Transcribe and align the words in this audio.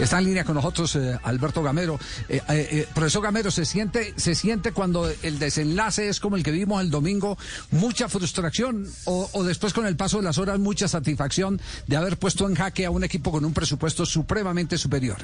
Está 0.00 0.18
en 0.18 0.24
línea 0.24 0.44
con 0.44 0.54
nosotros 0.54 0.96
eh, 0.96 1.18
Alberto 1.24 1.62
Gamero. 1.62 1.98
Eh, 2.26 2.40
eh, 2.48 2.88
profesor 2.94 3.22
Gamero, 3.22 3.50
¿se 3.50 3.66
siente, 3.66 4.14
¿se 4.16 4.34
siente 4.34 4.72
cuando 4.72 5.06
el 5.22 5.38
desenlace 5.38 6.08
es 6.08 6.20
como 6.20 6.36
el 6.36 6.42
que 6.42 6.50
vimos 6.50 6.80
el 6.82 6.90
domingo, 6.90 7.36
mucha 7.70 8.08
frustración 8.08 8.86
o, 9.04 9.28
o 9.34 9.44
después 9.44 9.74
con 9.74 9.86
el 9.86 9.96
paso 9.96 10.16
de 10.16 10.24
las 10.24 10.38
horas 10.38 10.58
mucha 10.58 10.88
satisfacción 10.88 11.60
de 11.86 11.96
haber 11.96 12.16
puesto 12.16 12.48
en 12.48 12.54
jaque 12.54 12.86
a 12.86 12.90
un 12.90 13.04
equipo 13.04 13.30
con 13.30 13.44
un 13.44 13.52
presupuesto 13.52 14.06
supremamente 14.06 14.78
superior? 14.78 15.18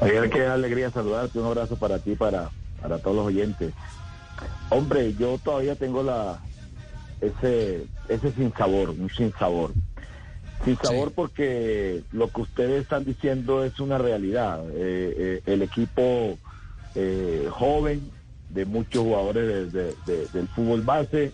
Ayer 0.00 0.30
qué 0.30 0.46
alegría 0.46 0.92
saludarte, 0.92 1.40
un 1.40 1.46
abrazo 1.46 1.76
para 1.76 1.98
ti, 1.98 2.14
para, 2.14 2.50
para 2.80 2.98
todos 2.98 3.16
los 3.16 3.26
oyentes. 3.26 3.74
Hombre, 4.70 5.14
yo 5.14 5.38
todavía 5.42 5.74
tengo 5.74 6.04
la 6.04 6.40
ese 7.20 7.86
ese 8.08 8.32
sin 8.32 8.52
sabor, 8.54 8.90
un 8.90 9.10
sin 9.10 9.32
sabor. 9.32 9.72
Sin 10.64 10.76
sabor 10.76 11.12
porque 11.12 12.02
lo 12.12 12.28
que 12.28 12.42
ustedes 12.42 12.82
están 12.82 13.04
diciendo 13.04 13.64
es 13.64 13.80
una 13.80 13.96
realidad. 13.96 14.62
Eh, 14.70 15.14
eh, 15.16 15.42
el 15.46 15.62
equipo 15.62 16.38
eh, 16.94 17.48
joven 17.50 18.10
de 18.50 18.66
muchos 18.66 19.02
jugadores 19.02 19.72
de, 19.72 19.94
del 20.06 20.48
fútbol 20.48 20.82
base 20.82 21.32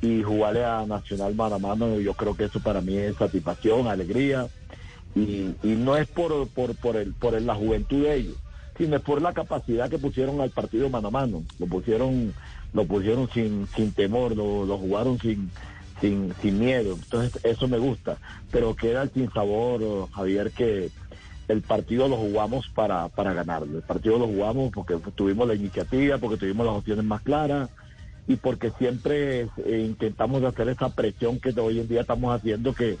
y 0.00 0.22
jugarle 0.22 0.64
a 0.64 0.84
Nacional 0.86 1.34
mano 1.34 1.54
a 1.54 1.58
mano, 1.58 1.98
yo 2.00 2.14
creo 2.14 2.36
que 2.36 2.44
eso 2.44 2.60
para 2.60 2.80
mí 2.80 2.96
es 2.96 3.16
satisfacción, 3.16 3.86
alegría. 3.86 4.48
Y, 5.14 5.54
y 5.62 5.76
no 5.76 5.96
es 5.96 6.08
por, 6.08 6.48
por, 6.48 6.74
por, 6.74 6.96
el, 6.96 7.12
por 7.12 7.40
la 7.40 7.54
juventud 7.54 8.02
de 8.02 8.16
ellos, 8.16 8.36
sino 8.76 8.96
es 8.96 9.02
por 9.02 9.22
la 9.22 9.32
capacidad 9.32 9.88
que 9.88 9.98
pusieron 9.98 10.40
al 10.40 10.50
partido 10.50 10.90
mano 10.90 11.08
a 11.08 11.12
mano. 11.12 11.44
Lo 11.60 11.66
pusieron, 11.66 12.34
lo 12.72 12.84
pusieron 12.84 13.30
sin, 13.30 13.68
sin 13.76 13.92
temor, 13.92 14.36
lo, 14.36 14.66
lo 14.66 14.76
jugaron 14.78 15.20
sin, 15.20 15.50
sin, 16.00 16.34
sin 16.40 16.58
miedo. 16.58 16.94
Entonces 16.94 17.44
eso 17.44 17.68
me 17.68 17.78
gusta. 17.78 18.18
Pero 18.50 18.74
queda 18.74 19.06
sin 19.08 19.30
sabor, 19.32 20.08
Javier, 20.10 20.50
que 20.50 20.90
el 21.48 21.62
partido 21.62 22.08
lo 22.08 22.16
jugamos 22.16 22.68
para, 22.68 23.08
para 23.08 23.34
ganarlo. 23.34 23.76
El 23.76 23.82
partido 23.82 24.18
lo 24.18 24.26
jugamos 24.26 24.72
porque 24.72 24.96
tuvimos 25.14 25.46
la 25.46 25.54
iniciativa, 25.54 26.18
porque 26.18 26.36
tuvimos 26.36 26.66
las 26.66 26.76
opciones 26.76 27.04
más 27.04 27.22
claras 27.22 27.70
y 28.26 28.36
porque 28.36 28.70
siempre 28.78 29.48
eh, 29.64 29.84
intentamos 29.84 30.42
hacer 30.44 30.68
esa 30.70 30.88
presión 30.88 31.38
que 31.40 31.58
hoy 31.60 31.80
en 31.80 31.88
día 31.88 32.00
estamos 32.00 32.34
haciendo 32.34 32.74
que 32.74 32.96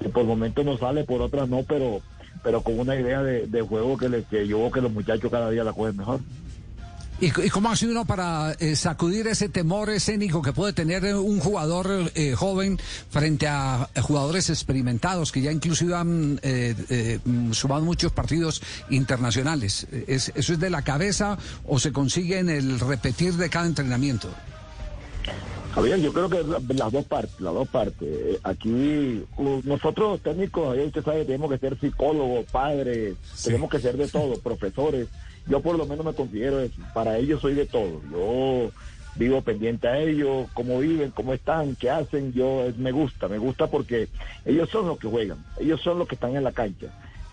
que 0.00 0.08
por 0.08 0.24
momentos 0.24 0.64
no 0.64 0.76
sale, 0.78 1.04
por 1.04 1.20
otras 1.20 1.48
no, 1.48 1.62
pero 1.62 2.00
pero 2.42 2.62
con 2.62 2.78
una 2.78 2.96
idea 2.96 3.22
de, 3.22 3.60
juego 3.60 3.98
que, 3.98 4.08
le, 4.08 4.22
que 4.22 4.46
yo 4.46 4.70
que 4.70 4.80
los 4.80 4.90
muchachos 4.90 5.30
cada 5.30 5.50
día 5.50 5.62
la 5.62 5.74
cogen 5.74 5.98
mejor. 5.98 6.20
¿Y, 7.20 7.30
cómo 7.50 7.70
hace 7.70 7.86
uno 7.86 8.06
para 8.06 8.52
eh, 8.52 8.74
sacudir 8.76 9.26
ese 9.26 9.50
temor 9.50 9.90
escénico 9.90 10.40
que 10.40 10.52
puede 10.52 10.72
tener 10.72 11.04
un 11.14 11.38
jugador 11.38 12.10
eh, 12.14 12.34
joven 12.34 12.78
frente 13.10 13.46
a 13.46 13.90
jugadores 14.00 14.48
experimentados 14.48 15.30
que 15.30 15.42
ya 15.42 15.52
inclusive 15.52 15.94
han 15.94 16.40
eh, 16.42 17.18
sumado 17.52 17.84
muchos 17.84 18.12
partidos 18.12 18.62
internacionales? 18.88 19.86
¿Es, 20.06 20.32
¿Eso 20.34 20.54
es 20.54 20.60
de 20.60 20.70
la 20.70 20.82
cabeza 20.82 21.36
o 21.66 21.78
se 21.78 21.92
consigue 21.92 22.38
en 22.38 22.48
el 22.48 22.80
repetir 22.80 23.34
de 23.34 23.50
cada 23.50 23.66
entrenamiento? 23.66 24.30
Javier, 25.74 26.00
yo 26.00 26.12
creo 26.12 26.28
que 26.28 26.42
las 26.74 26.92
dos 26.92 27.04
partes, 27.04 27.40
las 27.40 27.54
dos 27.54 27.68
partes. 27.68 28.02
Eh, 28.02 28.40
aquí 28.42 29.24
nosotros 29.64 30.20
técnicos, 30.20 30.68
Javier, 30.68 30.86
usted 30.88 31.04
sabe, 31.04 31.24
tenemos 31.24 31.50
que 31.50 31.58
ser 31.58 31.78
psicólogos, 31.78 32.46
padres, 32.50 33.16
tenemos 33.44 33.70
que 33.70 33.78
ser 33.78 33.96
de 33.96 34.08
todo, 34.08 34.38
profesores. 34.42 35.08
Yo 35.50 35.60
por 35.60 35.76
lo 35.76 35.84
menos 35.84 36.06
me 36.06 36.14
considero 36.14 36.60
eso. 36.60 36.80
Para 36.94 37.18
ellos 37.18 37.42
soy 37.42 37.54
de 37.54 37.66
todo. 37.66 38.00
Yo 38.10 38.70
vivo 39.16 39.42
pendiente 39.42 39.88
a 39.88 39.98
ellos, 39.98 40.48
cómo 40.54 40.78
viven, 40.78 41.10
cómo 41.10 41.34
están, 41.34 41.74
qué 41.74 41.90
hacen. 41.90 42.32
Yo 42.32 42.72
me 42.78 42.92
gusta, 42.92 43.28
me 43.28 43.36
gusta 43.36 43.66
porque 43.66 44.08
ellos 44.46 44.70
son 44.70 44.86
los 44.86 44.98
que 44.98 45.08
juegan, 45.08 45.44
ellos 45.58 45.82
son 45.82 45.98
los 45.98 46.08
que 46.08 46.14
están 46.14 46.36
en 46.36 46.44
la 46.44 46.52
cancha 46.52 46.86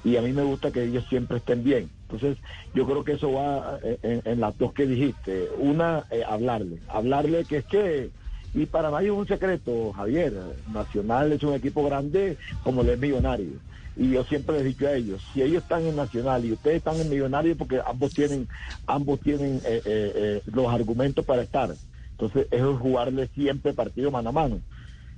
y 0.04 0.16
a 0.16 0.22
mí 0.22 0.32
me 0.32 0.44
gusta 0.44 0.72
que 0.72 0.84
ellos 0.84 1.06
siempre 1.10 1.38
estén 1.38 1.64
bien. 1.64 1.90
Entonces, 2.04 2.38
yo 2.74 2.86
creo 2.86 3.04
que 3.04 3.14
eso 3.14 3.32
va 3.34 3.80
eh, 3.84 4.22
en, 4.24 4.40
las 4.40 4.58
dos 4.58 4.74
que 4.74 4.86
dijiste. 4.86 5.50
Una, 5.58 6.06
eh, 6.12 6.24
hablarle, 6.28 6.80
hablarle 6.88 7.46
que 7.46 7.58
es 7.58 7.66
que 7.66 8.10
y 8.54 8.66
para 8.66 8.90
nadie 8.90 9.08
es 9.08 9.14
un 9.14 9.28
secreto, 9.28 9.94
Javier. 9.94 10.34
Nacional 10.74 11.32
es 11.32 11.44
un 11.44 11.54
equipo 11.54 11.84
grande 11.84 12.38
como 12.64 12.82
el 12.82 12.90
es 12.90 13.00
Millonario. 13.00 13.60
Y 13.98 14.12
yo 14.12 14.24
siempre 14.24 14.56
les 14.56 14.62
he 14.62 14.68
dicho 14.68 14.88
a 14.88 14.94
ellos, 14.94 15.24
si 15.34 15.42
ellos 15.42 15.64
están 15.64 15.84
en 15.86 15.96
Nacional 15.96 16.46
y 16.46 16.52
ustedes 16.52 16.78
están 16.78 16.98
en 16.98 17.10
Millonario, 17.10 17.58
porque 17.58 17.82
ambos 17.84 18.14
tienen, 18.14 18.48
ambos 18.86 19.20
tienen 19.20 19.56
eh, 19.66 19.82
eh, 19.86 20.12
eh, 20.16 20.42
los 20.54 20.68
argumentos 20.72 21.26
para 21.26 21.42
estar. 21.42 21.74
Entonces, 22.12 22.48
eso 22.52 22.72
es 22.72 22.80
jugarle 22.80 23.28
siempre 23.34 23.74
partido 23.74 24.12
mano 24.12 24.30
a 24.30 24.34
mano. 24.34 24.62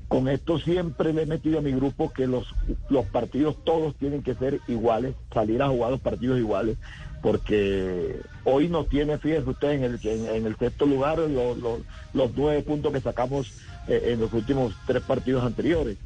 Con 0.08 0.28
esto 0.30 0.60
siempre 0.60 1.14
le 1.14 1.24
he 1.24 1.26
metido 1.26 1.60
a 1.60 1.62
mi 1.62 1.72
grupo 1.72 2.12
que 2.12 2.26
los, 2.26 2.56
los 2.90 3.06
partidos 3.06 3.58
todos 3.64 3.96
tienen 3.96 4.24
que 4.24 4.34
ser 4.34 4.62
iguales, 4.68 5.14
salir 5.34 5.62
a 5.62 5.68
jugar 5.68 5.92
los 5.92 6.00
partidos 6.00 6.40
iguales, 6.40 6.78
porque 7.22 8.16
hoy 8.46 8.70
no 8.70 8.86
tiene, 8.86 9.18
fíjense 9.18 9.50
usted, 9.50 9.72
en 9.72 9.84
el, 9.84 10.00
en, 10.04 10.46
el 10.46 10.56
sexto 10.58 10.86
lugar 10.86 11.20
los 11.20 12.32
nueve 12.36 12.62
puntos 12.64 12.94
que 12.94 13.02
sacamos 13.02 13.52
eh, 13.88 14.14
en 14.14 14.22
los 14.22 14.34
últimos 14.34 14.74
tres 14.88 15.04
partidos 15.04 15.44
anteriores 15.44 15.98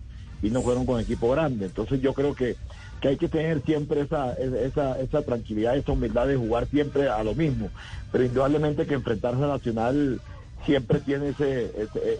y 0.43 0.51
no 0.51 0.61
fueron 0.61 0.85
con 0.85 0.99
equipo 0.99 1.31
grande. 1.31 1.65
Entonces 1.65 2.01
yo 2.01 2.13
creo 2.13 2.35
que, 2.35 2.57
que 3.01 3.07
hay 3.07 3.17
que 3.17 3.29
tener 3.29 3.63
siempre 3.63 4.01
esa, 4.01 4.33
esa, 4.33 4.99
esa 4.99 5.21
tranquilidad, 5.23 5.75
esa 5.75 5.93
humildad 5.93 6.27
de 6.27 6.35
jugar 6.35 6.67
siempre 6.67 7.09
a 7.09 7.23
lo 7.23 7.33
mismo, 7.33 7.69
pero 8.11 8.25
indudablemente 8.25 8.85
que 8.85 8.93
enfrentarse 8.93 9.43
a 9.43 9.47
Nacional 9.47 10.21
siempre 10.65 10.99
tiene 10.99 11.29
ese, 11.29 11.71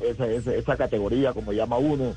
esa, 0.10 0.28
esa 0.28 0.78
categoría, 0.78 1.34
como 1.34 1.54
llama 1.54 1.78
uno, 1.78 2.14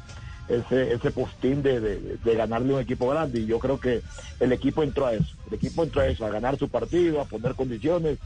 ese, 0.48 0.92
ese 0.92 1.10
postín 1.10 1.62
de, 1.62 1.80
de, 1.80 2.34
ganarle 2.34 2.74
un 2.74 2.80
equipo 2.80 3.08
grande. 3.08 3.40
Y 3.40 3.46
yo 3.46 3.58
creo 3.58 3.80
que 3.80 4.02
el 4.40 4.52
equipo 4.52 4.82
entró 4.82 5.06
a 5.06 5.14
eso. 5.14 5.34
El 5.48 5.54
equipo 5.54 5.82
entró 5.82 6.02
a 6.02 6.06
eso, 6.06 6.24
a 6.24 6.30
ganar 6.30 6.56
su 6.56 6.68
partido, 6.68 7.20
a 7.20 7.24
poner 7.24 7.54
condiciones. 7.54 8.18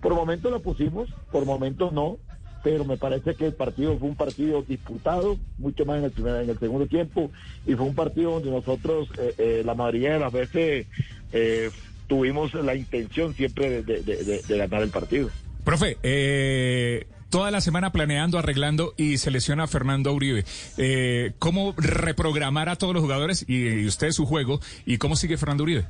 Por 0.00 0.14
momentos 0.14 0.50
lo 0.50 0.60
pusimos, 0.60 1.08
por 1.30 1.44
momentos 1.44 1.92
no. 1.92 2.18
Pero 2.62 2.84
me 2.84 2.96
parece 2.96 3.34
que 3.34 3.46
el 3.46 3.54
partido 3.54 3.96
fue 3.98 4.08
un 4.08 4.16
partido 4.16 4.62
disputado, 4.62 5.38
mucho 5.58 5.84
más 5.86 5.98
en 5.98 6.04
el 6.04 6.10
primer, 6.10 6.42
en 6.42 6.50
el 6.50 6.58
segundo 6.58 6.86
tiempo, 6.86 7.30
y 7.66 7.74
fue 7.74 7.86
un 7.86 7.94
partido 7.94 8.32
donde 8.32 8.50
nosotros, 8.50 9.08
eh, 9.18 9.34
eh, 9.38 9.62
la 9.64 9.74
mayoría 9.74 10.14
de 10.14 10.18
las 10.18 10.32
veces, 10.32 10.86
eh, 11.32 11.70
tuvimos 12.06 12.52
la 12.54 12.74
intención 12.74 13.34
siempre 13.34 13.82
de, 13.82 14.02
de 14.02 14.58
ganar 14.58 14.82
el 14.82 14.90
partido. 14.90 15.30
Profe, 15.64 15.98
eh, 16.02 17.06
toda 17.28 17.50
la 17.50 17.60
semana 17.60 17.92
planeando, 17.92 18.38
arreglando 18.38 18.94
y 18.96 19.18
se 19.18 19.30
lesiona 19.30 19.64
a 19.64 19.66
Fernando 19.66 20.12
Uribe. 20.12 20.44
Eh, 20.78 21.32
¿Cómo 21.38 21.74
reprogramar 21.76 22.68
a 22.68 22.76
todos 22.76 22.94
los 22.94 23.02
jugadores 23.02 23.44
y, 23.48 23.86
usted 23.86 24.10
su 24.10 24.26
juego 24.26 24.60
y 24.86 24.98
cómo 24.98 25.16
sigue 25.16 25.36
Fernando 25.36 25.64
Uribe? 25.64 25.86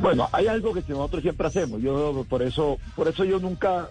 Bueno, 0.00 0.28
hay 0.32 0.46
algo 0.46 0.72
que 0.72 0.82
nosotros 0.88 1.22
siempre 1.22 1.46
hacemos. 1.46 1.80
Yo 1.80 2.24
por 2.28 2.42
eso, 2.42 2.78
por 2.94 3.08
eso 3.08 3.24
yo 3.24 3.38
nunca 3.38 3.88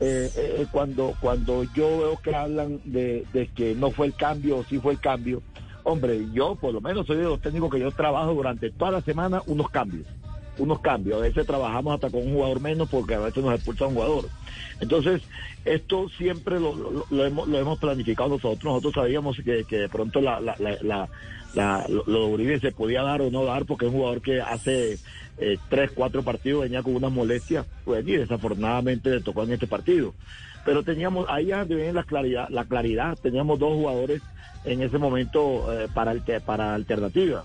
eh, 0.00 0.30
eh, 0.36 0.66
cuando 0.70 1.14
cuando 1.20 1.64
yo 1.74 1.98
veo 1.98 2.16
que 2.18 2.34
hablan 2.34 2.80
de, 2.84 3.24
de, 3.32 3.48
que 3.48 3.74
no 3.74 3.90
fue 3.90 4.06
el 4.06 4.14
cambio 4.14 4.58
o 4.58 4.64
sí 4.64 4.78
fue 4.78 4.92
el 4.92 5.00
cambio, 5.00 5.42
hombre, 5.82 6.26
yo 6.32 6.54
por 6.54 6.72
lo 6.72 6.80
menos 6.80 7.06
soy 7.06 7.16
de 7.16 7.24
los 7.24 7.40
técnicos 7.40 7.70
que 7.70 7.80
yo 7.80 7.90
trabajo 7.90 8.34
durante 8.34 8.70
toda 8.70 8.92
la 8.92 9.00
semana 9.00 9.42
unos 9.46 9.70
cambios 9.70 10.06
unos 10.58 10.80
cambios. 10.80 11.18
A 11.18 11.22
veces 11.22 11.46
trabajamos 11.46 11.94
hasta 11.94 12.10
con 12.10 12.26
un 12.26 12.34
jugador 12.34 12.60
menos 12.60 12.88
porque 12.88 13.14
a 13.14 13.20
veces 13.20 13.42
nos 13.42 13.54
expulsa 13.54 13.86
un 13.86 13.94
jugador. 13.94 14.28
Entonces, 14.80 15.22
esto 15.64 16.08
siempre 16.10 16.60
lo, 16.60 17.04
lo, 17.10 17.24
hemos, 17.24 17.48
lo 17.48 17.58
hemos 17.58 17.78
planificado 17.78 18.28
nosotros. 18.28 18.64
Nosotros 18.64 18.94
sabíamos 18.94 19.36
que, 19.36 19.64
que 19.64 19.78
de 19.78 19.88
pronto 19.88 20.20
la, 20.20 20.40
la, 20.40 20.56
la, 20.58 21.08
la, 21.54 21.86
lo 21.88 22.26
de 22.26 22.32
Uribe 22.32 22.60
se 22.60 22.72
podía 22.72 23.02
dar 23.02 23.22
o 23.22 23.30
no 23.30 23.44
dar 23.44 23.64
porque 23.64 23.86
es 23.86 23.92
un 23.92 23.98
jugador 23.98 24.20
que 24.20 24.40
hace 24.40 24.98
eh, 25.38 25.58
tres, 25.68 25.90
cuatro 25.94 26.22
partidos 26.22 26.62
venía 26.62 26.82
con 26.82 26.94
una 26.94 27.08
molestia, 27.08 27.64
pues 27.84 28.06
y 28.06 28.16
desafortunadamente 28.16 29.10
le 29.10 29.20
tocó 29.20 29.44
en 29.44 29.52
este 29.52 29.66
partido. 29.66 30.14
Pero 30.64 30.82
teníamos, 30.82 31.26
ahí 31.28 31.46
viene 31.66 31.92
la 31.92 32.02
claridad, 32.02 32.48
la 32.50 32.64
claridad, 32.64 33.18
teníamos 33.20 33.58
dos 33.58 33.72
jugadores 33.74 34.22
en 34.64 34.82
ese 34.82 34.98
momento 34.98 35.72
eh, 35.72 35.88
para, 35.94 36.14
para 36.44 36.74
alternativa 36.74 37.44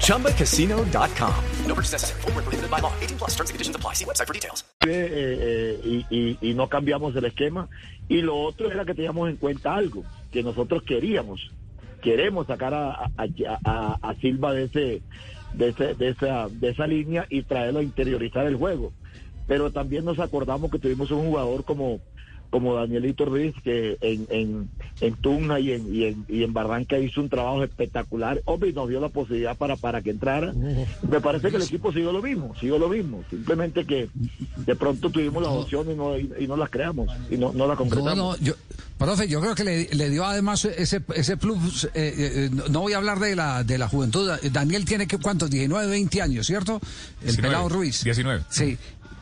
ChumbaCasino.com. 0.00 1.34
No 1.66 1.74
purchase 1.74 1.92
necessary. 1.92 2.20
Full 2.22 2.32
prohibited 2.32 2.70
by 2.70 2.80
law. 2.80 2.92
18 3.00 3.16
plus 3.18 3.30
terms 3.36 3.50
and 3.50 3.54
conditions 3.54 3.76
apply. 3.76 3.94
See 3.94 4.04
website 4.04 4.26
for 4.26 4.34
details. 4.34 4.64
Eh, 4.86 4.88
eh, 4.88 5.80
y, 5.84 6.06
y- 6.10 6.38
y 6.50 6.54
no 6.54 6.68
cambiamos 6.68 7.14
el 7.16 7.24
esquema. 7.26 7.68
Y 8.08 8.22
lo 8.22 8.36
otro 8.38 8.70
era 8.70 8.84
que 8.84 8.94
teníamos 8.94 9.28
en 9.28 9.36
cuenta 9.36 9.74
algo 9.74 10.02
que 10.32 10.42
nosotros 10.42 10.82
queríamos. 10.82 11.50
Queremos 12.02 12.46
sacar 12.46 12.74
a, 12.74 12.90
a, 12.92 13.10
a- 13.64 13.98
a 14.02 14.14
Silva 14.20 14.52
de 14.52 14.64
ese, 14.64 15.02
de, 15.54 15.68
ese, 15.68 15.94
de, 15.94 16.08
esa, 16.10 16.48
de 16.48 16.70
esa 16.70 16.86
línea 16.86 17.26
y 17.30 17.42
traerlo 17.42 17.80
a 17.80 17.82
interiorizar 17.84 18.46
el 18.46 18.56
juego. 18.56 18.92
Pero 19.46 19.70
también 19.70 20.04
nos 20.04 20.18
acordamos 20.18 20.70
que 20.70 20.78
tuvimos 20.78 21.10
un 21.10 21.26
jugador 21.26 21.64
como, 21.64 22.00
como 22.50 22.74
Danielito 22.74 23.24
Ruiz, 23.24 23.54
que 23.62 23.96
en, 24.00 24.26
en, 24.30 24.68
en 25.00 25.14
Tuna 25.14 25.60
y 25.60 25.72
en, 25.72 25.94
y, 25.94 26.04
en, 26.04 26.24
y 26.28 26.42
en 26.42 26.52
Barranca 26.52 26.98
hizo 26.98 27.20
un 27.20 27.28
trabajo 27.28 27.62
espectacular. 27.64 28.42
Y 28.68 28.72
nos 28.72 28.88
dio 28.88 29.00
la 29.00 29.08
posibilidad 29.08 29.56
para, 29.56 29.76
para 29.76 30.02
que 30.02 30.10
entrara. 30.10 30.52
Me 30.52 31.20
parece 31.20 31.50
que 31.50 31.56
el 31.56 31.62
equipo 31.62 31.92
siguió 31.92 32.12
lo 32.12 32.20
mismo, 32.22 32.54
siguió 32.58 32.78
lo 32.78 32.88
mismo. 32.88 33.22
Simplemente 33.30 33.84
que 33.86 34.08
de 34.56 34.76
pronto 34.76 35.10
tuvimos 35.10 35.42
las 35.42 35.52
opciones 35.52 35.94
y 35.94 35.96
no, 35.96 36.18
y, 36.18 36.30
y 36.40 36.46
no 36.46 36.56
las 36.56 36.70
creamos, 36.70 37.08
y 37.30 37.36
no, 37.36 37.52
no 37.52 37.66
las 37.66 37.78
No, 37.78 37.84
concretamos. 37.84 38.16
no, 38.16 38.36
yo, 38.44 38.54
profe, 38.98 39.28
yo 39.28 39.40
creo 39.40 39.54
que 39.54 39.64
le, 39.64 39.88
le 39.92 40.10
dio 40.10 40.24
además 40.24 40.64
ese, 40.64 41.02
ese 41.14 41.36
plus. 41.36 41.84
eh, 41.84 41.90
eh, 41.94 42.50
no- 42.52 42.68
no 42.68 42.80
voy 42.80 42.92
a 42.92 42.98
hablar 42.98 43.18
de 43.20 43.34
la, 43.36 43.64
de 43.64 43.78
la 43.78 43.88
juventud. 43.88 44.30
Daniel 44.52 44.84
tiene 44.84 45.06
que, 45.06 45.18
¿cuántos? 45.18 45.50
19, 45.50 45.86
20 45.88 46.20
años, 46.22 46.46
¿cierto? 46.46 46.80
El 47.20 47.26
19, 47.28 47.48
pelado 47.48 47.68
Ruiz. 47.68 48.02
19. 48.04 48.42
Sí. 48.50 48.76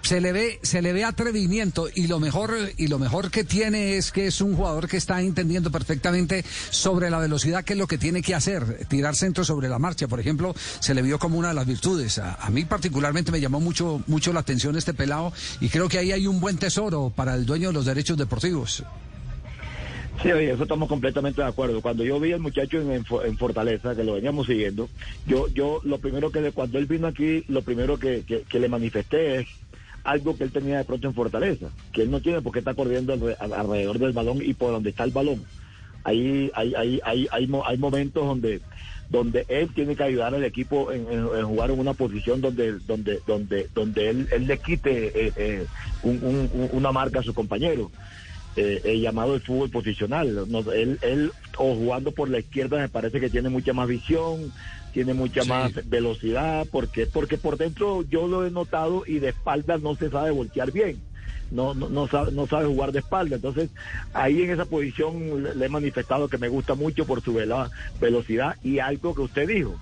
Se 0.09 0.23
le 0.23 0.33
ve, 0.33 0.59
se 0.63 0.81
le 0.81 0.95
ve 0.95 1.05
atrevimiento 1.05 1.87
y 1.95 2.07
lo 2.07 2.19
mejor, 2.19 2.57
y 2.79 2.87
lo 2.87 2.99
mejor 2.99 3.31
que 3.31 3.45
tiene 3.45 3.99
es 3.99 4.11
que 4.11 4.27
es 4.29 4.41
un 4.41 4.57
jugador 4.57 4.89
que 4.89 4.97
está 4.97 5.21
entendiendo 5.21 5.71
perfectamente 5.71 6.47
sobre 6.71 7.11
la 7.11 7.19
velocidad 7.19 7.63
que 7.63 7.75
es 7.75 7.79
lo 7.79 7.87
que 7.87 7.99
tiene 7.99 8.23
que 8.23 8.35
hacer, 8.35 8.87
tirar 8.89 9.15
centro 9.17 9.45
sobre 9.45 9.69
la 9.69 9.79
marcha, 9.79 10.09
por 10.09 10.19
ejemplo, 10.19 10.55
se 10.81 10.95
le 10.95 11.03
vio 11.03 11.19
como 11.19 11.37
una 11.39 11.49
de 11.49 11.55
las 11.55 11.67
virtudes. 11.67 12.19
A, 12.21 12.37
a 12.37 12.49
mí 12.49 12.65
particularmente 12.65 13.31
me 13.31 13.39
llamó 13.39 13.61
mucho, 13.61 14.03
mucho 14.07 14.33
la 14.33 14.41
atención 14.41 14.79
este 14.79 14.95
pelado 14.95 15.31
y 15.61 15.69
creo 15.69 15.91
que 15.91 15.99
ahí 15.99 16.11
hay 16.11 16.27
un 16.27 16.41
buen 16.41 16.57
tesoro 16.57 17.13
para 17.15 17.35
el 17.35 17.45
dueño 17.45 17.69
de 17.69 17.75
los 17.75 17.85
derechos 17.85 18.17
deportivos. 18.17 18.83
Sí, 20.23 20.31
eso 20.31 20.63
estamos 20.63 20.89
completamente 20.89 21.43
de 21.43 21.49
acuerdo. 21.49 21.83
Cuando 21.83 22.03
yo 22.03 22.19
vi 22.19 22.33
al 22.33 22.41
muchacho 22.41 22.81
en, 22.81 22.91
en 22.93 23.05
Fo- 23.05 23.25
en 23.27 23.37
Fortaleza, 23.37 23.95
que 23.95 24.05
lo 24.05 24.15
veníamos 24.15 24.47
siguiendo, 24.47 24.89
yo, 25.27 25.49
yo 25.49 25.81
lo 25.85 25.99
primero 25.99 26.33
que 26.33 26.51
cuando 26.51 26.79
él 26.79 26.87
vino 26.87 27.07
aquí, 27.09 27.45
lo 27.49 27.61
primero 27.61 27.99
que, 27.99 28.25
que- 28.27 28.43
que 28.49 28.59
le 28.59 28.69
manifesté 28.71 29.41
es 29.41 29.47
algo 30.11 30.37
que 30.37 30.45
él 30.45 30.53
tenía 30.53 30.79
de 30.79 30.85
pronto 30.85 31.09
en 31.09 31.15
Fortaleza, 31.15 31.71
que 31.93 32.03
él 32.03 32.11
no 32.11 32.21
tiene 32.21 32.43
por 32.43 32.53
qué 32.53 32.61
estar 32.61 32.75
corriendo 32.77 33.15
alre- 33.15 33.37
al- 33.41 33.53
alrededor 33.53 33.99
del 33.99 34.13
balón 34.13 34.43
y 34.43 34.55
por 34.55 34.73
donde 34.73 34.91
está 34.91 35.05
el 35.05 35.13
balón. 35.13 35.47
Ahí 36.05 36.51
hay, 36.55 36.75
hay, 36.77 37.01
hay, 37.05 37.29
hay, 37.33 37.49
hay 37.67 37.79
momentos 37.79 38.25
donde 38.25 38.63
donde 39.11 39.45
él 39.49 39.73
tiene 39.75 39.97
que 39.97 40.05
ayudar 40.05 40.35
al 40.35 40.45
equipo 40.45 40.93
en, 40.93 41.07
jugar 41.47 41.71
en 41.71 41.81
una 41.81 41.95
posición 41.95 42.41
donde 42.43 42.79
donde 42.81 43.23
donde 43.27 43.69
donde 43.75 44.11
él, 44.11 44.29
él 44.33 44.47
le 44.47 44.59
quite 44.59 44.91
eh, 45.29 45.33
eh, 45.37 45.67
un- 46.03 46.69
una 46.73 46.93
marca 46.93 47.21
a 47.21 47.23
su 47.25 47.35
compañero 47.35 47.91
eh, 48.59 48.81
el 48.85 49.01
llamado 49.01 49.35
el 49.35 49.43
fútbol 49.43 49.71
posicional. 49.71 50.51
No, 50.51 50.61
él, 50.73 50.99
él, 51.03 51.33
o 51.57 51.75
jugando 51.77 52.13
por 52.13 52.29
la 52.29 52.41
izquierda, 52.41 52.79
me 52.79 52.89
parece 52.89 53.21
que 53.21 53.31
tiene 53.31 53.49
mucha 53.49 53.73
más 53.73 53.87
visión, 53.89 54.53
tiene 54.93 55.15
mucha 55.15 55.43
Sí. 55.43 55.49
más 55.49 55.73
velocidad, 55.89 56.67
porque 56.73 57.07
porque 57.07 57.39
por 57.39 57.57
dentro 57.57 58.03
yo 58.03 58.27
lo 58.27 58.45
he 58.47 58.51
notado 58.51 59.05
y 59.07 59.21
de 59.21 59.29
espalda 59.31 59.79
no 59.79 59.95
se 59.97 60.11
sabe 60.11 60.31
voltear 60.33 60.73
bien. 60.73 61.01
No, 61.51 61.73
no, 61.73 61.89
no, 61.89 62.09
sabe, 62.09 62.33
no 62.33 62.47
sabe 62.47 62.67
jugar 62.67 62.93
de 62.93 62.99
espalda. 62.99 63.37
Entonces, 63.37 63.71
ahí 64.13 64.43
en 64.43 64.51
esa 64.51 64.67
posición 64.67 65.43
le, 65.43 65.55
le 65.55 65.67
he 65.67 65.69
manifestado 65.71 66.29
que 66.29 66.37
me 66.37 66.49
gusta 66.49 66.75
mucho 66.75 67.07
por 67.07 67.23
su 67.23 67.33
vela- 67.33 67.71
velocidad 68.01 68.57
y 68.63 68.81
algo 68.81 69.15
que 69.15 69.23
usted 69.23 69.49
dijo 69.49 69.79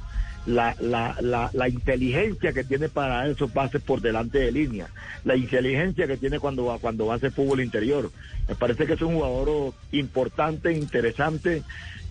la, 0.46 0.76
la, 0.81 1.16
la, 1.20 1.50
la 1.52 1.69
inteligencia 1.69 2.52
que 2.52 2.64
tiene 2.64 2.88
para 2.88 3.26
esos 3.26 3.50
pases 3.50 3.82
por 3.82 4.00
delante 4.00 4.38
de 4.38 4.52
línea, 4.52 4.88
la 5.25 5.37
inteligencia 5.37 6.06
que 6.06 6.16
tiene 6.16 6.38
cuando 6.38 6.66
va, 6.66 6.78
cuando 6.78 7.06
va 7.06 7.14
a 7.14 7.16
hacer 7.16 7.32
fútbol 7.32 7.60
interior. 7.60 8.10
Me 8.48 8.54
parece 8.54 8.87
que 8.87 8.94
es 8.94 9.02
un 9.02 9.14
jugador 9.14 9.75
importante, 9.93 10.72
interesante, 10.72 11.62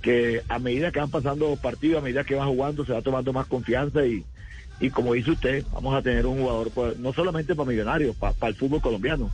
que 0.02 0.42
a 0.50 0.60
medida 0.60 0.92
que 0.92 1.00
van 1.00 1.10
pasando 1.10 1.56
partidos, 1.56 2.00
a 2.00 2.04
medida 2.04 2.26
que 2.26 2.36
va 2.36 2.46
jugando, 2.46 2.86
se 2.86 2.94
va 2.94 3.02
tomando 3.02 3.34
más 3.34 3.48
confianza 3.48 4.06
y, 4.06 4.24
y 4.80 4.90
como 4.90 5.14
dice 5.14 5.32
usted, 5.32 5.64
vamos 5.74 5.96
a 5.96 6.02
tener 6.02 6.26
un 6.26 6.42
jugador, 6.42 6.72
pues, 6.72 7.00
no 7.00 7.14
solamente 7.14 7.56
para 7.56 7.70
millonarios, 7.70 8.16
para, 8.16 8.34
para 8.34 8.50
el 8.50 8.56
fútbol 8.56 8.82
colombiano. 8.82 9.32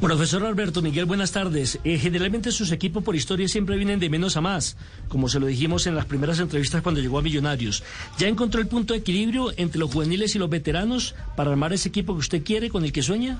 Profesor 0.00 0.44
Alberto 0.46 0.80
Miguel, 0.80 1.06
buenas 1.06 1.32
tardes. 1.32 1.80
Eh, 1.82 1.98
generalmente 1.98 2.52
sus 2.52 2.70
equipos 2.70 3.02
por 3.02 3.16
historia 3.16 3.48
siempre 3.48 3.76
vienen 3.76 3.98
de 3.98 4.08
menos 4.08 4.36
a 4.36 4.40
más, 4.40 4.76
como 5.08 5.28
se 5.28 5.40
lo 5.40 5.46
dijimos 5.46 5.88
en 5.88 5.96
las 5.96 6.04
primeras 6.04 6.38
entrevistas 6.38 6.82
cuando 6.82 7.00
llegó 7.00 7.18
a 7.18 7.22
Millonarios. 7.22 7.82
¿Ya 8.16 8.28
encontró 8.28 8.60
el 8.60 8.68
punto 8.68 8.94
de 8.94 9.00
equilibrio 9.00 9.52
entre 9.56 9.80
los 9.80 9.92
juveniles 9.92 10.36
y 10.36 10.38
los 10.38 10.48
veteranos 10.48 11.16
para 11.36 11.50
armar 11.50 11.72
ese 11.72 11.88
equipo 11.88 12.14
que 12.14 12.20
usted 12.20 12.44
quiere, 12.44 12.70
con 12.70 12.84
el 12.84 12.92
que 12.92 13.02
sueña? 13.02 13.38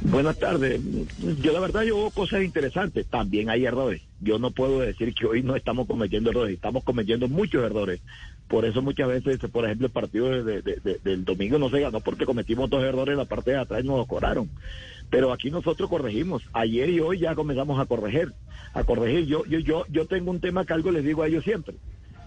Buenas 0.00 0.38
tardes. 0.38 0.80
Yo 1.40 1.52
la 1.52 1.60
verdad 1.60 1.82
yo 1.82 1.96
veo 1.96 2.10
cosas 2.10 2.42
interesantes. 2.42 3.06
También 3.06 3.48
hay 3.48 3.64
errores. 3.64 4.02
Yo 4.20 4.38
no 4.40 4.50
puedo 4.50 4.80
decir 4.80 5.14
que 5.14 5.26
hoy 5.26 5.42
no 5.42 5.54
estamos 5.56 5.86
cometiendo 5.86 6.30
errores. 6.30 6.54
Estamos 6.54 6.82
cometiendo 6.84 7.28
muchos 7.28 7.64
errores. 7.64 8.00
Por 8.48 8.64
eso 8.64 8.82
muchas 8.82 9.08
veces, 9.08 9.38
por 9.50 9.64
ejemplo, 9.64 9.86
el 9.86 9.92
partido 9.92 10.28
de- 10.44 10.62
de- 10.62 10.76
de- 10.76 11.00
del 11.02 11.24
domingo 11.24 11.58
no 11.58 11.70
se 11.70 11.80
ganó 11.80 12.00
porque 12.00 12.26
cometimos 12.26 12.68
dos 12.70 12.84
errores 12.84 13.12
en 13.12 13.18
la 13.18 13.24
parte 13.24 13.52
de 13.52 13.56
atrás 13.58 13.82
y 13.82 13.86
nos 13.86 14.06
cobraron. 14.06 14.48
Pero 15.10 15.32
aquí 15.32 15.50
nosotros 15.50 15.88
corregimos. 15.88 16.42
Ayer 16.52 16.90
y 16.90 17.00
hoy 17.00 17.18
ya 17.20 17.34
comenzamos 17.34 17.78
a 17.78 17.86
corregir. 17.86 18.32
A 18.74 18.84
corregir. 18.84 19.26
Yo, 19.26 19.44
yo, 19.46 19.58
yo, 19.60 19.84
yo 19.88 20.06
tengo 20.06 20.30
un 20.30 20.40
tema 20.40 20.64
que 20.64 20.72
algo 20.72 20.90
les 20.90 21.04
digo 21.04 21.22
a 21.22 21.28
ellos 21.28 21.44
siempre. 21.44 21.76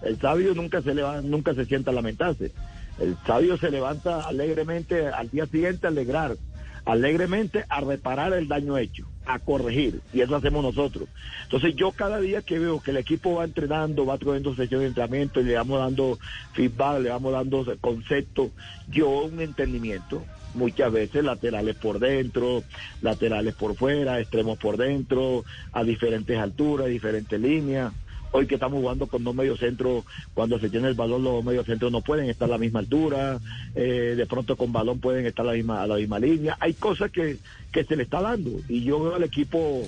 El 0.02 0.18
sabio 0.18 0.54
nunca 0.54 0.80
se 0.82 0.94
levanta, 0.94 1.28
nunca 1.28 1.54
se 1.54 1.66
sienta 1.66 1.90
a 1.90 1.94
lamentarse. 1.94 2.52
El 2.98 3.16
sabio 3.26 3.56
se 3.56 3.70
levanta 3.70 4.26
alegremente 4.26 5.08
al 5.08 5.30
día 5.30 5.46
siguiente 5.46 5.86
a 5.86 5.90
alegrar, 5.90 6.36
alegremente 6.84 7.64
a 7.68 7.80
reparar 7.80 8.32
el 8.34 8.48
daño 8.48 8.76
hecho, 8.76 9.06
a 9.26 9.38
corregir. 9.38 10.00
Y 10.12 10.20
eso 10.20 10.36
hacemos 10.36 10.62
nosotros. 10.62 11.08
Entonces 11.44 11.74
yo 11.76 11.92
cada 11.92 12.20
día 12.20 12.42
que 12.42 12.58
veo 12.58 12.80
que 12.80 12.90
el 12.90 12.98
equipo 12.98 13.36
va 13.36 13.44
entrenando, 13.44 14.06
va 14.06 14.18
teniendo 14.18 14.54
sesiones 14.54 14.80
de 14.80 14.86
entrenamiento, 14.88 15.40
y 15.40 15.44
le 15.44 15.54
vamos 15.54 15.78
dando 15.80 16.18
feedback, 16.52 17.00
le 17.00 17.10
vamos 17.10 17.32
dando 17.32 17.64
conceptos, 17.80 18.50
yo 18.88 19.08
un 19.24 19.40
entendimiento. 19.40 20.22
Muchas 20.54 20.92
veces 20.92 21.24
laterales 21.24 21.76
por 21.76 21.98
dentro, 21.98 22.64
laterales 23.02 23.54
por 23.54 23.76
fuera, 23.76 24.20
extremos 24.20 24.58
por 24.58 24.76
dentro, 24.76 25.44
a 25.72 25.84
diferentes 25.84 26.36
alturas, 26.38 26.88
diferentes 26.88 27.40
líneas. 27.40 27.92
Hoy 28.32 28.46
que 28.46 28.54
estamos 28.54 28.80
jugando 28.80 29.08
con 29.08 29.24
dos 29.24 29.34
mediocentros, 29.34 30.04
cuando 30.34 30.58
se 30.60 30.70
tiene 30.70 30.88
el 30.88 30.94
balón, 30.94 31.24
los 31.24 31.44
mediocentros 31.44 31.90
no 31.90 32.00
pueden 32.00 32.30
estar 32.30 32.48
a 32.48 32.52
la 32.52 32.58
misma 32.58 32.78
altura, 32.78 33.40
eh, 33.74 34.14
de 34.16 34.26
pronto 34.26 34.56
con 34.56 34.72
balón 34.72 35.00
pueden 35.00 35.26
estar 35.26 35.44
a 35.44 35.50
la 35.50 35.54
misma, 35.54 35.82
a 35.82 35.86
la 35.86 35.96
misma 35.96 36.18
línea. 36.20 36.56
Hay 36.60 36.74
cosas 36.74 37.10
que, 37.10 37.38
que 37.72 37.84
se 37.84 37.96
le 37.96 38.04
está 38.04 38.20
dando 38.20 38.50
y 38.68 38.84
yo 38.84 39.02
veo 39.02 39.16
al 39.16 39.24
equipo 39.24 39.82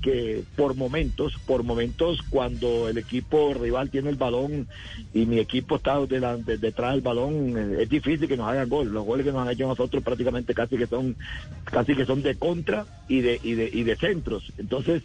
que 0.00 0.42
por 0.56 0.74
momentos, 0.74 1.34
por 1.46 1.62
momentos 1.62 2.20
cuando 2.30 2.88
el 2.88 2.98
equipo 2.98 3.52
rival 3.54 3.90
tiene 3.90 4.10
el 4.10 4.16
balón 4.16 4.66
y 5.12 5.26
mi 5.26 5.38
equipo 5.38 5.76
está 5.76 6.04
delante, 6.06 6.58
detrás 6.58 6.92
del 6.92 7.02
balón, 7.02 7.76
es 7.78 7.88
difícil 7.88 8.26
que 8.28 8.36
nos 8.36 8.48
hagan 8.48 8.68
gol. 8.68 8.88
Los 8.88 9.04
goles 9.04 9.26
que 9.26 9.32
nos 9.32 9.42
han 9.42 9.52
hecho 9.52 9.66
nosotros 9.68 10.02
prácticamente 10.02 10.54
casi 10.54 10.76
que 10.76 10.86
son, 10.86 11.16
casi 11.64 11.94
que 11.94 12.06
son 12.06 12.22
de 12.22 12.36
contra 12.36 12.86
y 13.08 13.20
de, 13.20 13.38
y 13.42 13.54
de, 13.54 13.70
y 13.72 13.82
de 13.82 13.96
centros. 13.96 14.52
Entonces, 14.58 15.02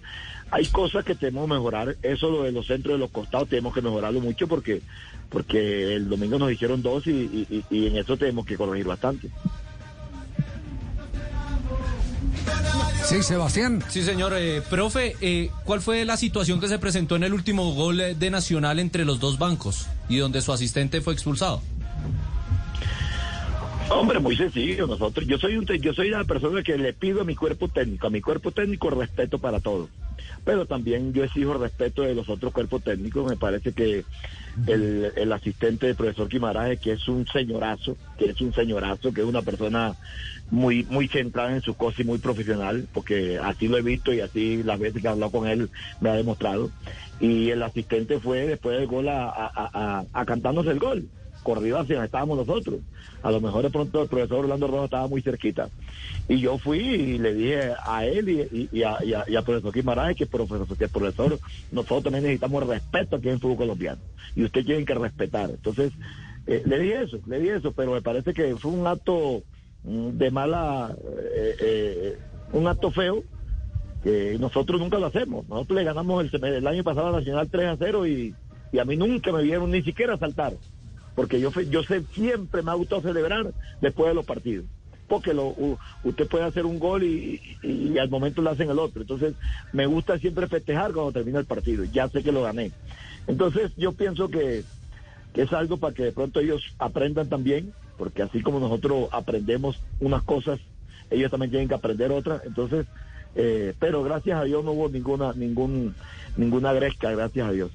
hay 0.51 0.65
cosas 0.67 1.03
que 1.03 1.15
tenemos 1.15 1.47
que 1.47 1.53
mejorar. 1.55 1.97
Eso 2.01 2.29
lo 2.31 2.43
de 2.43 2.51
los 2.51 2.65
centros 2.67 2.95
de 2.95 2.99
los 2.99 3.11
costados 3.11 3.49
tenemos 3.49 3.73
que 3.73 3.81
mejorarlo 3.81 4.21
mucho 4.21 4.47
porque, 4.47 4.81
porque 5.29 5.95
el 5.95 6.07
domingo 6.07 6.39
nos 6.39 6.51
hicieron 6.51 6.81
dos 6.81 7.05
y, 7.07 7.11
y- 7.11 7.65
y 7.69 7.87
en 7.87 7.97
eso 7.97 8.15
tenemos 8.17 8.45
que 8.45 8.55
corregir 8.57 8.87
bastante. 8.87 9.29
Sí, 13.05 13.21
Sebastián. 13.21 13.83
Sí, 13.89 14.01
señor. 14.01 14.33
Eh, 14.35 14.61
profe, 14.67 15.15
eh, 15.21 15.51
¿cuál 15.63 15.79
fue 15.81 16.05
la 16.05 16.17
situación 16.17 16.59
que 16.59 16.67
se 16.67 16.79
presentó 16.79 17.15
en 17.15 17.23
el 17.23 17.33
último 17.33 17.73
gol 17.73 17.99
eh, 18.01 18.15
de 18.15 18.29
Nacional 18.31 18.79
entre 18.79 19.05
los 19.05 19.19
dos 19.19 19.37
bancos 19.37 19.87
y 20.09 20.17
donde 20.17 20.41
su 20.41 20.51
asistente 20.51 21.01
fue 21.01 21.13
expulsado? 21.13 21.61
Hombre, 23.89 24.19
muy 24.19 24.35
sencillo. 24.35 24.87
Nosotros, 24.87 25.27
yo 25.27 25.37
soy 25.37 25.55
un, 25.57 25.65
te- 25.67 25.79
yo 25.79 25.93
soy 25.93 26.09
la 26.09 26.23
persona 26.23 26.63
que 26.63 26.77
le 26.77 26.93
pido 26.93 27.21
a 27.21 27.23
mi 27.23 27.35
cuerpo 27.35 27.67
técnico, 27.67 28.07
a 28.07 28.09
mi 28.09 28.21
cuerpo 28.21 28.51
técnico 28.51 28.89
respeto 28.89 29.37
para 29.37 29.59
todo. 29.59 29.87
Pero 30.43 30.65
también 30.65 31.13
yo 31.13 31.23
exijo 31.23 31.53
respeto 31.55 32.03
de 32.03 32.15
los 32.15 32.29
otros 32.29 32.53
cuerpos 32.53 32.83
técnicos. 32.83 33.27
Me 33.27 33.37
parece 33.37 33.73
que 33.73 34.05
el, 34.67 35.11
el 35.15 35.31
asistente 35.33 35.87
del 35.87 35.95
profesor 35.95 36.29
Quimaraje, 36.29 36.77
que 36.77 36.93
es 36.93 37.07
un 37.07 37.25
señorazo, 37.27 37.97
que 38.17 38.25
es 38.25 38.41
un 38.41 38.53
señorazo, 38.53 39.13
que 39.13 39.21
es 39.21 39.27
una 39.27 39.41
persona 39.41 39.95
muy, 40.49 40.83
muy 40.83 41.07
centrada 41.07 41.53
en 41.53 41.61
su 41.61 41.75
cosa 41.75 42.01
y 42.01 42.05
muy 42.05 42.19
profesional, 42.19 42.87
porque 42.93 43.37
así 43.41 43.67
lo 43.67 43.77
he 43.77 43.81
visto 43.81 44.13
y 44.13 44.21
así 44.21 44.63
las 44.63 44.79
veces 44.79 45.01
que 45.01 45.07
he 45.07 45.11
hablado 45.11 45.31
con 45.31 45.47
él 45.47 45.69
me 45.99 46.09
ha 46.09 46.13
demostrado. 46.15 46.71
Y 47.19 47.49
el 47.49 47.63
asistente 47.63 48.19
fue 48.19 48.45
después 48.45 48.77
del 48.77 48.87
gol 48.87 49.09
a, 49.09 49.29
a, 49.29 50.05
a- 50.13 50.25
cantarnos 50.25 50.65
el 50.67 50.79
gol 50.79 51.09
coordinación 51.45 52.03
estábamos 52.03 52.37
nosotros. 52.39 52.79
A 53.23 53.31
lo 53.31 53.39
mejor 53.39 53.63
de 53.63 53.69
pronto 53.69 54.01
el 54.01 54.09
profesor 54.09 54.39
Orlando 54.39 54.67
Rojas 54.67 54.85
estaba 54.85 55.07
muy 55.07 55.21
cerquita. 55.21 55.69
Y 56.27 56.39
yo 56.39 56.57
fui 56.57 56.79
y 56.79 57.17
le 57.19 57.33
dije 57.33 57.71
a 57.85 58.05
él 58.05 58.67
y, 58.71 58.83
a, 58.83 59.41
profesor 59.43 59.71
Guimaraes 59.71 60.17
que 60.17 60.25
profesor, 60.25 60.77
que 60.77 60.89
profesor, 60.89 61.39
nosotros 61.71 62.03
también 62.03 62.23
necesitamos 62.23 62.67
respeto 62.67 63.15
aquí 63.15 63.27
en 63.27 63.35
el 63.35 63.39
fútbol 63.39 63.57
colombiano. 63.57 64.01
Y 64.35 64.43
usted 64.43 64.65
tiene 64.65 64.83
que 64.83 64.95
respetar. 64.95 65.51
Entonces, 65.51 65.93
eh, 66.47 66.63
le 66.65 66.79
dije 66.79 67.03
eso, 67.03 67.19
le 67.27 67.39
dije 67.39 67.55
eso, 67.55 67.71
pero 67.71 67.93
me 67.93 68.01
parece 68.01 68.33
que 68.33 68.55
fue 68.57 68.71
un 68.71 68.87
acto 68.87 69.43
mm, 69.83 70.09
de 70.09 70.31
mala, 70.31 70.95
eh, 71.35 71.55
eh, 71.61 72.17
un 72.53 72.67
acto 72.67 72.91
feo, 72.91 73.23
que 74.03 74.37
nosotros 74.39 74.81
nunca 74.81 74.97
lo 74.97 75.05
hacemos. 75.05 75.47
Nosotros 75.47 75.77
le 75.77 75.83
ganamos 75.83 76.25
el, 76.25 76.43
el 76.43 76.67
año 76.67 76.83
pasado 76.83 77.07
a 77.07 77.19
Nacional 77.19 77.49
3 77.49 77.67
a 77.67 77.77
0 77.77 78.07
y, 78.07 78.35
y 78.71 78.79
a 78.79 78.85
mí 78.85 78.97
nunca 78.97 79.31
me 79.31 79.43
vieron 79.43 79.71
ni 79.71 79.83
siquiera 79.83 80.17
saltar 80.17 80.53
porque 81.15 81.39
yo, 81.39 81.49
yo 81.61 81.83
sé, 81.83 82.03
siempre 82.13 82.61
me 82.61 82.71
ha 82.71 82.75
gustado 82.75 83.01
celebrar 83.01 83.53
después 83.81 84.09
de 84.09 84.15
los 84.15 84.25
partidos. 84.25 84.65
Porque 85.07 85.33
lo, 85.33 85.55
usted 86.03 86.27
puede 86.27 86.45
hacer 86.45 86.65
un 86.65 86.79
gol 86.79 87.03
y, 87.03 87.39
al 87.99 88.09
momento 88.09 88.41
le 88.41 88.49
hacen 88.49 88.69
el 88.69 88.79
otro. 88.79 89.01
Entonces, 89.01 89.35
me 89.71 89.85
gusta 89.85 90.17
siempre 90.17 90.47
festejar 90.47 90.91
cuando 90.91 91.11
termina 91.11 91.39
el 91.39 91.45
partido. 91.45 91.85
Ya 91.85 92.09
sé 92.09 92.21
que 92.21 92.31
lo 92.31 92.43
gané. 92.43 92.71
Entonces, 93.27 93.71
yo 93.77 93.93
pienso 93.93 94.29
que, 94.29 94.63
es 95.35 95.53
algo 95.53 95.77
para 95.77 95.93
que 95.93 96.03
de 96.03 96.11
pronto 96.11 96.39
ellos 96.39 96.63
aprendan 96.79 97.29
también, 97.29 97.73
porque 97.97 98.23
así 98.23 98.41
como 98.41 98.59
nosotros 98.59 99.09
aprendemos 99.11 99.79
unas 99.99 100.23
cosas, 100.23 100.59
ellos 101.11 101.29
también 101.29 101.51
tienen 101.51 101.67
que 101.67 101.75
aprender 101.75 102.11
otras. 102.11 102.41
Entonces, 102.45 102.87
eh, 103.35 103.73
pero 103.79 104.03
gracias 104.03 104.39
a 104.39 104.43
Dios 104.43 104.65
no 104.65 104.71
hubo 104.71 104.89
ninguna, 104.89 105.33
ningún, 105.33 105.93
ninguna 106.35 106.73
gresca, 106.73 107.11
gracias 107.11 107.47
a 107.47 107.51
Dios. 107.51 107.71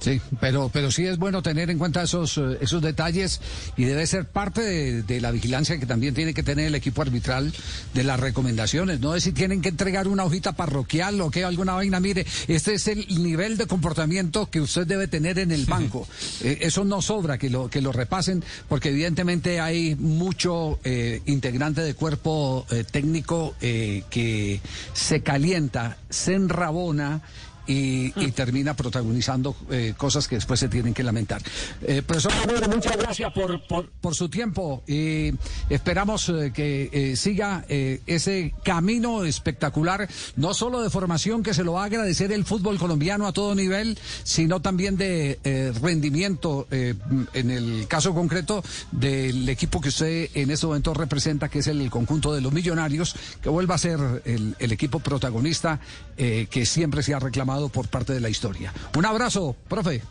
Sí, 0.00 0.20
pero, 0.40 0.70
pero 0.72 0.90
sí 0.90 1.06
es 1.06 1.18
bueno 1.18 1.42
tener 1.42 1.70
en 1.70 1.78
cuenta 1.78 2.02
esos, 2.02 2.36
eh, 2.38 2.58
esos 2.60 2.82
detalles 2.82 3.40
y 3.76 3.84
debe 3.84 4.06
ser 4.06 4.26
parte 4.26 5.02
de, 5.02 5.20
la 5.20 5.30
vigilancia 5.30 5.78
que 5.78 5.86
también 5.86 6.14
tiene 6.14 6.34
que 6.34 6.42
tener 6.42 6.66
el 6.66 6.74
equipo 6.74 7.02
arbitral 7.02 7.52
de 7.94 8.04
las 8.04 8.20
recomendaciones. 8.20 9.00
No 9.00 9.14
es 9.14 9.24
si 9.24 9.32
tienen 9.32 9.62
que 9.62 9.70
entregar 9.70 10.06
una 10.08 10.24
hojita 10.24 10.52
parroquial 10.52 11.20
o 11.20 11.30
que 11.30 11.44
alguna 11.44 11.74
vaina. 11.74 12.00
Mire, 12.00 12.26
este 12.48 12.74
es 12.74 12.86
el 12.88 13.06
nivel 13.22 13.56
de 13.56 13.66
comportamiento 13.66 14.50
que 14.50 14.60
usted 14.60 14.86
debe 14.86 15.08
tener 15.08 15.38
en 15.38 15.50
el 15.50 15.64
banco. 15.64 16.06
Eh, 16.42 16.58
eso 16.60 16.84
no 16.84 17.00
sobra 17.00 17.38
que 17.38 17.48
lo, 17.48 17.70
que 17.70 17.80
lo 17.80 17.92
repasen 17.92 18.44
porque 18.68 18.90
evidentemente 18.90 19.60
hay 19.60 19.94
mucho 19.96 20.78
eh, 20.84 21.22
integrante 21.26 21.80
de 21.80 21.94
cuerpo 21.94 22.66
técnico 22.90 23.54
que 23.60 24.60
se 24.92 25.22
calienta, 25.22 25.96
se 26.10 26.34
enrabona 26.34 27.22
y, 27.66 28.10
termina 28.32 28.74
protagonizando 28.74 29.56
eh, 29.70 29.94
cosas 29.96 30.28
que 30.28 30.36
después 30.36 30.60
se 30.60 30.68
tienen 30.68 30.92
que 30.92 31.02
lamentar. 31.02 31.42
Eh, 31.82 32.02
profesor 32.02 32.32
muchas 32.68 32.96
gracias 32.96 33.32
por, 33.32 33.60
por, 34.00 34.14
su 34.14 34.28
tiempo 34.28 34.82
y 34.86 35.32
esperamos 35.68 36.28
eh, 36.28 36.52
que 36.54 36.90
eh, 36.92 37.16
siga 37.16 37.64
ese 37.68 38.54
camino 38.64 39.24
espectacular, 39.24 40.08
no 40.36 40.54
solo 40.54 40.82
de 40.82 40.90
formación 40.90 41.42
que 41.42 41.54
se 41.54 41.64
lo 41.64 41.74
va 41.74 41.82
a 41.82 41.86
agradecer 41.86 42.32
el 42.32 42.44
fútbol 42.44 42.78
colombiano 42.78 43.26
a 43.26 43.32
todo 43.32 43.54
nivel, 43.54 43.98
sino 44.22 44.60
también 44.60 44.96
de 44.96 45.38
rendimiento 45.82 46.66
en 46.70 47.50
el 47.50 47.86
caso 47.88 48.14
concreto 48.14 48.62
del 48.92 49.48
equipo 49.48 49.80
que 49.80 49.88
usted 49.88 50.30
en 50.34 50.50
este 50.50 50.66
momento 50.66 50.94
representa, 50.94 51.48
que 51.48 51.60
es 51.60 51.66
el 51.66 51.90
conjunto 51.90 52.32
de 52.32 52.40
los 52.40 52.52
millonarios, 52.52 53.14
que 53.42 53.48
vuelva 53.48 53.74
a 53.74 53.78
ser 53.78 54.22
el, 54.24 54.54
el 54.58 54.72
equipo 54.72 55.00
protagonista 55.00 55.80
que 56.16 56.66
siempre 56.66 57.02
se 57.02 57.14
ha 57.14 57.18
reclamado 57.18 57.55
por 57.68 57.88
parte 57.88 58.12
de 58.12 58.20
la 58.20 58.28
historia. 58.28 58.72
Un 58.96 59.04
abrazo, 59.04 59.56
profe. 59.68 60.02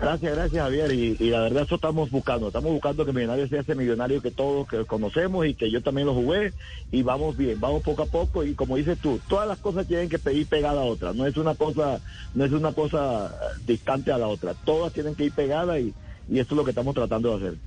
Gracias, 0.00 0.34
gracias 0.34 0.62
Javier. 0.62 0.92
Y, 0.92 1.30
la 1.30 1.40
verdad 1.40 1.62
eso 1.62 1.76
estamos 1.76 2.10
buscando. 2.10 2.48
Estamos 2.48 2.72
buscando 2.72 3.04
que 3.04 3.12
Millonarios 3.12 3.48
sea 3.48 3.60
ese 3.60 3.74
millonario 3.74 4.20
que 4.20 4.30
todos 4.30 4.68
que 4.68 4.84
conocemos 4.84 5.46
y 5.46 5.54
que 5.54 5.70
yo 5.70 5.82
también 5.82 6.06
lo 6.06 6.14
jugué. 6.14 6.52
Y 6.90 7.02
vamos 7.02 7.36
bien, 7.36 7.60
vamos 7.60 7.82
poco 7.82 8.02
a 8.02 8.06
poco. 8.06 8.44
Y 8.44 8.54
como 8.54 8.76
dices 8.76 8.98
tú, 8.98 9.20
todas 9.28 9.46
las 9.48 9.58
cosas 9.58 9.86
tienen 9.86 10.08
que 10.08 10.20
ir 10.32 10.46
pegada 10.46 10.80
a 10.80 10.84
otra. 10.84 11.12
No 11.12 11.26
es 11.26 11.36
una 11.36 11.54
cosa, 11.54 12.00
no 12.34 12.44
es 12.44 12.52
una 12.52 12.72
cosa 12.72 13.34
distante 13.66 14.12
a 14.12 14.18
la 14.18 14.26
otra. 14.26 14.54
Todas 14.64 14.92
tienen 14.92 15.14
que 15.14 15.26
ir 15.26 15.32
pegadas 15.32 15.80
y, 15.80 15.94
y 16.28 16.38
esto 16.38 16.54
es 16.54 16.56
lo 16.56 16.64
que 16.64 16.70
estamos 16.70 16.94
tratando 16.94 17.30
de 17.30 17.46
hacer. 17.46 17.58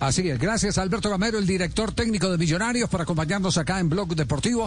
Así 0.00 0.26
es, 0.30 0.38
gracias 0.38 0.78
Alberto 0.78 1.10
Gamero, 1.10 1.38
el 1.38 1.46
director 1.46 1.92
técnico 1.92 2.30
de 2.30 2.38
Millonarios, 2.38 2.88
por 2.88 3.02
acompañarnos 3.02 3.58
acá 3.58 3.80
en 3.80 3.90
Blog 3.90 4.16
Deportivo. 4.16 4.66